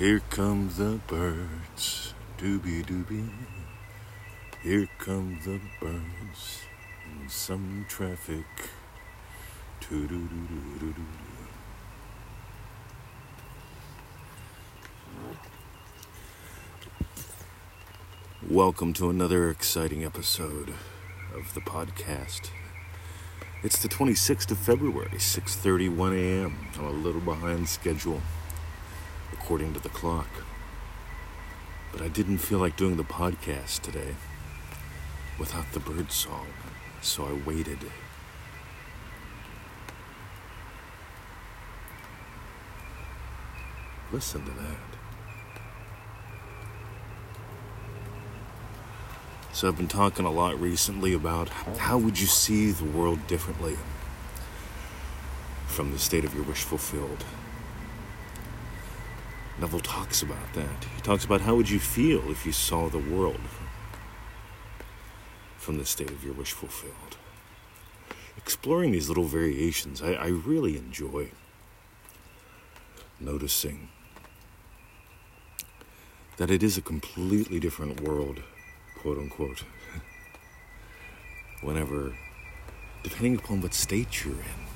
[0.00, 3.28] Here come the birds, dooby dooby.
[4.62, 6.62] Here come the birds,
[7.04, 8.46] and some traffic.
[18.48, 20.72] Welcome to another exciting episode
[21.34, 22.48] of the podcast.
[23.62, 26.56] It's the 26th of February, 6:31 a.m.
[26.78, 28.22] I'm a little behind schedule
[29.32, 30.28] according to the clock.
[31.92, 34.14] But I didn't feel like doing the podcast today
[35.38, 36.46] without the bird song,
[37.00, 37.78] so I waited.
[44.12, 44.90] Listen to that.
[49.52, 53.76] So I've been talking a lot recently about how would you see the world differently
[55.66, 57.24] from the state of your wish fulfilled.
[59.60, 60.84] Neville talks about that.
[60.96, 63.40] He talks about how would you feel if you saw the world
[65.58, 67.18] from the state of your wish fulfilled.
[68.38, 71.32] Exploring these little variations, I, I really enjoy
[73.20, 73.90] noticing
[76.38, 78.42] that it is a completely different world,
[78.96, 79.64] quote unquote,
[81.60, 82.16] whenever,
[83.02, 84.69] depending upon what state you're in.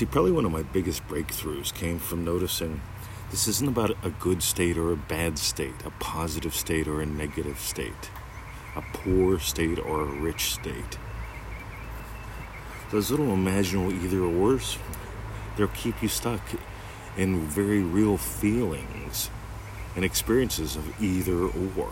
[0.00, 2.80] See, probably one of my biggest breakthroughs came from noticing
[3.30, 7.04] this isn't about a good state or a bad state, a positive state or a
[7.04, 8.08] negative state,
[8.74, 10.98] a poor state or a rich state.
[12.90, 14.78] Those little imaginable either ors,
[15.58, 16.40] they'll keep you stuck
[17.18, 19.28] in very real feelings
[19.94, 21.90] and experiences of either or.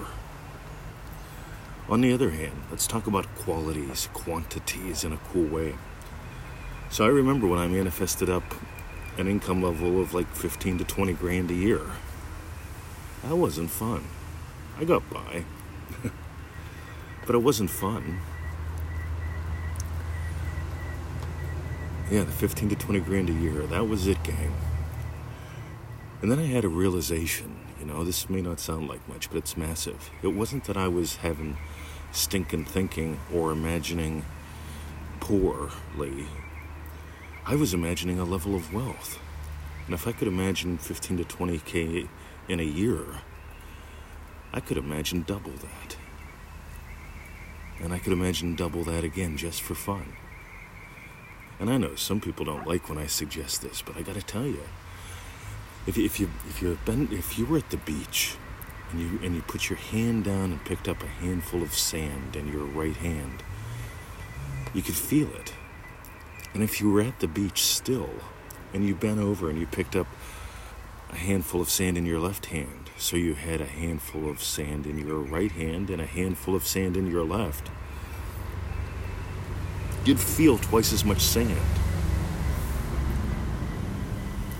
[1.90, 5.74] On the other hand, let's talk about qualities, quantities in a cool way.
[6.90, 8.54] So I remember when I manifested up
[9.18, 11.82] an income level of like 15 to 20 grand a year.
[13.24, 14.04] That wasn't fun.
[14.78, 15.44] I got by.
[17.26, 18.20] but it wasn't fun.
[22.10, 24.54] Yeah, the 15 to 20 grand a year, that was it, gang.
[26.22, 29.36] And then I had a realization, you know, this may not sound like much, but
[29.36, 30.10] it's massive.
[30.22, 31.58] It wasn't that I was having
[32.12, 34.24] stinking thinking or imagining
[35.20, 36.26] poorly
[37.50, 39.18] I was imagining a level of wealth.
[39.86, 42.06] And if I could imagine 15 to 20k
[42.46, 43.22] in a year,
[44.52, 45.96] I could imagine double that.
[47.80, 50.12] And I could imagine double that again just for fun.
[51.58, 54.44] And I know some people don't like when I suggest this, but I gotta tell
[54.44, 54.64] you,
[55.86, 58.36] if you, if you if you been if you were at the beach
[58.90, 62.36] and you and you put your hand down and picked up a handful of sand
[62.36, 63.42] in your right hand,
[64.74, 65.54] you could feel it.
[66.54, 68.10] And if you were at the beach still
[68.72, 70.06] and you bent over and you picked up
[71.10, 74.86] a handful of sand in your left hand, so you had a handful of sand
[74.86, 77.70] in your right hand and a handful of sand in your left,
[80.04, 81.60] you'd feel twice as much sand.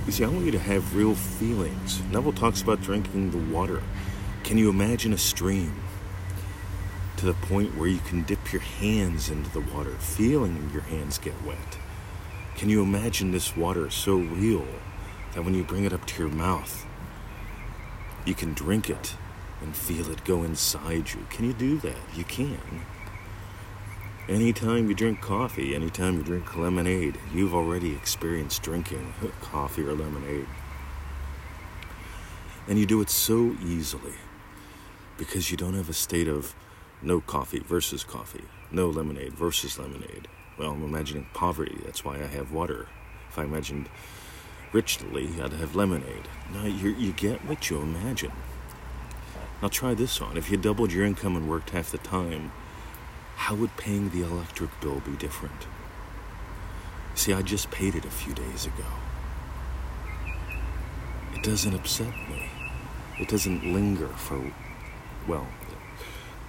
[0.07, 2.01] You see, I want you to have real feelings.
[2.11, 3.83] Neville talks about drinking the water.
[4.43, 5.75] Can you imagine a stream
[7.19, 11.19] to the point where you can dip your hands into the water, feeling your hands
[11.19, 11.77] get wet?
[12.55, 14.65] Can you imagine this water so real
[15.35, 16.87] that when you bring it up to your mouth,
[18.25, 19.17] you can drink it
[19.61, 21.27] and feel it go inside you?
[21.29, 21.97] Can you do that?
[22.15, 22.85] You can.
[24.29, 30.47] Anytime you drink coffee, anytime you drink lemonade, you've already experienced drinking coffee or lemonade.
[32.69, 34.15] And you do it so easily
[35.17, 36.55] because you don't have a state of
[37.03, 40.29] no coffee versus coffee, no lemonade versus lemonade.
[40.59, 41.79] Well, I'm imagining poverty.
[41.85, 42.89] That's why I have water.
[43.29, 43.89] If I imagined
[44.73, 46.29] richly, I'd have lemonade.
[46.53, 48.33] Now, you, you get what you imagine.
[49.63, 50.37] Now try this on.
[50.37, 52.53] If you doubled your income and worked half the time,
[53.37, 55.67] how would paying the electric bill be different?
[57.15, 58.85] See, I just paid it a few days ago.
[61.35, 62.51] It doesn't upset me.
[63.19, 64.53] It doesn't linger for,
[65.27, 65.47] well,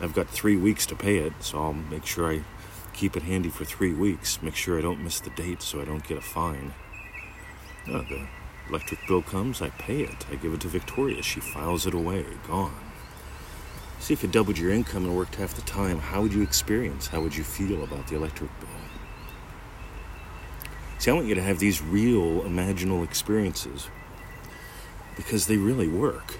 [0.02, 2.42] I've got three weeks to pay it, so I'll make sure I
[2.94, 4.42] keep it handy for three weeks.
[4.42, 6.74] Make sure I don't miss the date so I don't get a fine.
[7.88, 8.28] Oh, the
[8.70, 10.26] electric bill comes, I pay it.
[10.32, 11.22] I give it to Victoria.
[11.22, 12.26] She files it away.
[12.48, 12.74] Gone.
[14.00, 17.08] See, if you doubled your income and worked half the time, how would you experience?
[17.08, 18.70] How would you feel about the electric bill?
[21.00, 23.90] See, I want you to have these real imaginal experiences
[25.16, 26.38] because they really work.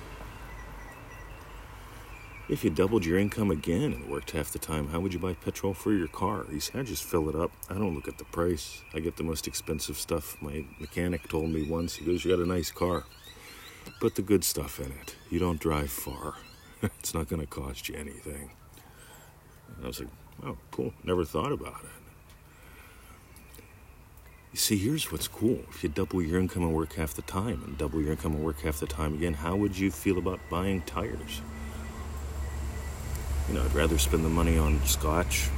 [2.50, 5.36] If you doubled your income again and worked half the time, how would you buy
[5.36, 6.48] petrol for your car?
[6.52, 7.52] You said, I just fill it up.
[7.70, 8.82] I don't look at the price.
[8.92, 10.36] I get the most expensive stuff.
[10.42, 13.04] My mechanic told me once, he goes, You got a nice car.
[14.00, 15.16] Put the good stuff in it.
[15.30, 16.38] You don't drive far.
[16.82, 18.50] it's not going to cost you anything.
[19.76, 20.10] And I was like,
[20.44, 20.94] oh, cool.
[21.04, 21.90] Never thought about it.
[24.54, 25.60] You see, here's what's cool.
[25.70, 28.44] If you double your income and work half the time, and double your income and
[28.44, 31.42] work half the time again, how would you feel about buying tires?
[33.50, 35.50] You know, I'd rather spend the money on scotch.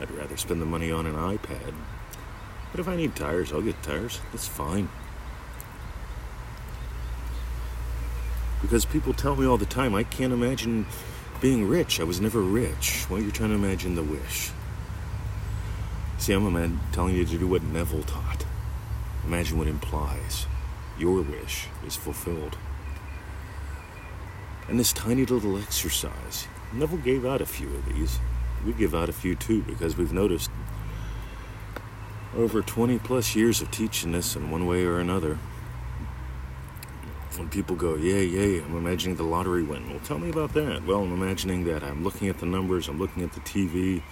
[0.00, 1.74] I'd rather spend the money on an iPad.
[2.70, 4.20] But if I need tires, I'll get tires.
[4.30, 4.88] That's fine.
[8.62, 10.86] Because people tell me all the time, I can't imagine
[11.40, 11.98] being rich.
[11.98, 13.06] I was never rich.
[13.10, 14.52] Well, you're trying to imagine the wish.
[16.18, 18.46] See, I'm a man telling you to do what Neville taught.
[19.26, 20.46] Imagine what implies
[20.96, 22.56] your wish is fulfilled.
[24.68, 28.18] And this tiny little exercise, Neville gave out a few of these.
[28.64, 30.50] We give out a few too because we've noticed
[32.36, 35.38] over 20 plus years of teaching this in one way or another.
[37.36, 39.90] When people go, yay, yay, I'm imagining the lottery win.
[39.90, 40.84] Well, tell me about that.
[40.86, 44.02] Well, I'm imagining that I'm looking at the numbers, I'm looking at the TV,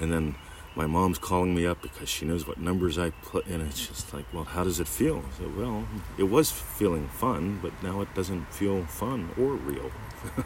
[0.00, 0.34] and then
[0.76, 3.60] my mom's calling me up because she knows what numbers I put in.
[3.60, 5.24] It's just like, well, how does it feel?
[5.26, 5.86] I said, well,
[6.16, 9.90] it was feeling fun, but now it doesn't feel fun or real.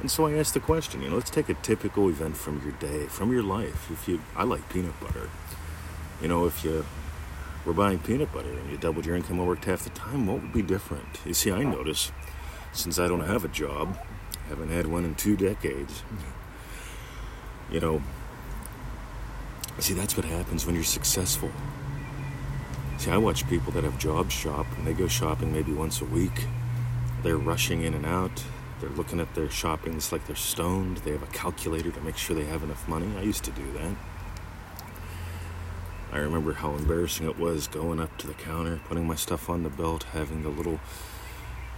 [0.00, 2.72] and so I asked the question, you know, let's take a typical event from your
[2.72, 3.90] day, from your life.
[3.90, 5.28] If you, I like peanut butter.
[6.22, 6.86] You know, if you
[7.66, 10.40] were buying peanut butter and you doubled your income and worked half the time, what
[10.40, 11.18] would be different?
[11.24, 12.12] You see, I notice
[12.72, 13.98] since I don't have a job,
[14.48, 16.02] haven't had one in two decades
[17.70, 18.02] you know,
[19.78, 21.50] see, that's what happens when you're successful.
[22.98, 26.04] See, I watch people that have jobs shop and they go shopping maybe once a
[26.04, 26.46] week.
[27.22, 28.44] They're rushing in and out.
[28.80, 29.94] They're looking at their shopping.
[29.94, 30.98] It's like they're stoned.
[30.98, 33.08] They have a calculator to make sure they have enough money.
[33.16, 33.96] I used to do that.
[36.12, 39.64] I remember how embarrassing it was going up to the counter, putting my stuff on
[39.64, 40.78] the belt, having the little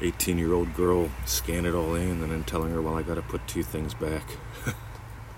[0.02, 3.14] 18 year old girl scan it all in, and then telling her, well, I got
[3.14, 4.24] to put two things back.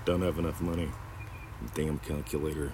[0.05, 0.89] don't have enough money.
[1.73, 2.71] Damn calculator.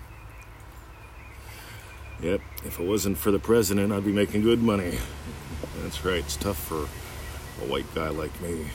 [2.21, 4.97] Yep, if it wasn't for the president, I'd be making good money.
[5.81, 6.87] That's right, it's tough for
[7.63, 8.67] a white guy like me.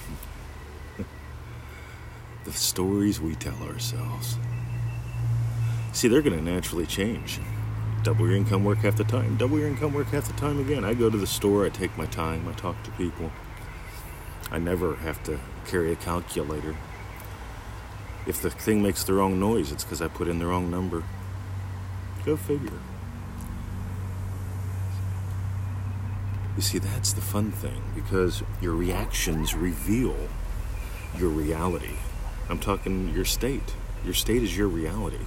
[2.44, 4.36] the stories we tell ourselves.
[5.92, 7.40] See, they're going to naturally change.
[8.02, 9.36] Double your income, work half the time.
[9.36, 10.84] Double your income, work half the time again.
[10.84, 13.30] I go to the store, I take my time, I talk to people.
[14.50, 16.76] I never have to carry a calculator
[18.26, 21.02] if the thing makes the wrong noise, it's because I put in the wrong number.
[22.24, 22.78] Go figure.
[26.56, 30.16] You see, that's the fun thing because your reactions reveal
[31.16, 31.96] your reality.
[32.48, 33.74] I'm talking your state.
[34.04, 35.24] Your state is your reality.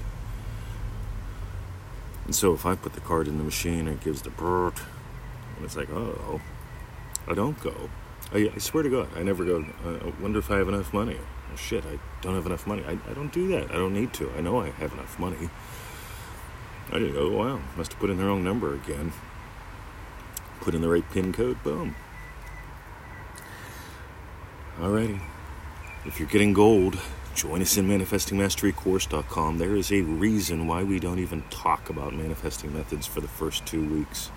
[2.25, 4.77] And so if I put the card in the machine, and it gives the brrrt,
[5.55, 6.41] and it's like, oh,
[7.27, 7.89] I don't go.
[8.31, 10.69] Oh, I, I swear to God, I never go, uh, I wonder if I have
[10.69, 11.17] enough money
[11.53, 12.83] oh shit, I don't have enough money.
[12.85, 13.71] I, I don't do that.
[13.71, 14.31] I don't need to.
[14.37, 15.49] I know I have enough money.
[16.89, 19.13] I didn't go, wow, must have put in the wrong number again.
[20.61, 21.95] Put in the right PIN code, boom.
[24.79, 25.21] Alrighty.
[26.05, 26.99] If you're getting gold,
[27.35, 29.57] join us in manifestingmasterycourse.com.
[29.57, 33.65] There is a reason why we don't even talk about manifesting methods for the first
[33.65, 34.31] two weeks.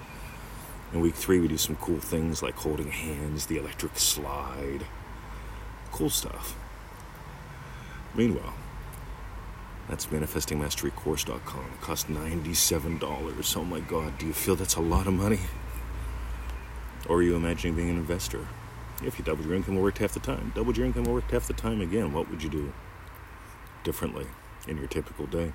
[0.96, 4.86] In week three, we do some cool things like holding hands, the electric slide,
[5.92, 6.56] cool stuff.
[8.14, 8.54] Meanwhile,
[9.90, 11.64] that's manifestingmasterycourse.com.
[11.74, 13.56] It costs $97.
[13.58, 15.40] Oh my God, do you feel that's a lot of money?
[17.10, 18.48] Or are you imagining being an investor?
[19.04, 21.30] If you doubled your income and worked half the time, doubled your income and worked
[21.30, 22.72] half the time again, what would you do
[23.84, 24.28] differently
[24.66, 25.52] in your typical day?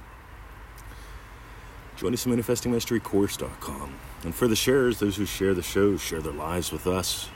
[2.01, 3.93] Join us at manifestingmasterycourse.com.
[4.23, 7.29] And for the sharers, those who share the show, share their lives with us.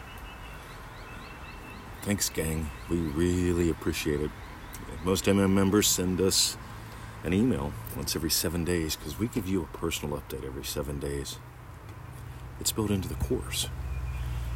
[2.02, 2.72] Thanks, gang.
[2.90, 4.32] We really appreciate it.
[5.04, 6.58] Most MM members send us
[7.24, 10.98] an email once every seven days because we give you a personal update every seven
[10.98, 11.38] days.
[12.60, 13.70] It's built into the course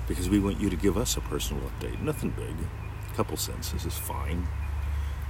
[0.07, 2.01] because we want you to give us a personal update.
[2.01, 2.55] Nothing big,
[3.13, 4.47] a couple sentences is fine.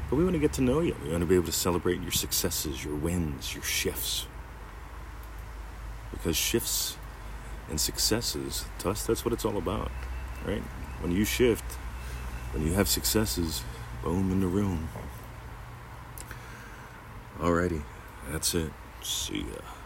[0.09, 0.95] But we want to get to know you.
[1.03, 4.25] We want to be able to celebrate your successes, your wins, your shifts.
[6.11, 6.97] Because shifts
[7.69, 9.91] and successes, to us, that's what it's all about,
[10.45, 10.63] right?
[11.01, 11.63] When you shift,
[12.51, 13.63] when you have successes,
[14.03, 14.89] boom in the room.
[17.39, 17.83] Alrighty,
[18.29, 18.71] that's it.
[19.01, 19.78] See ya.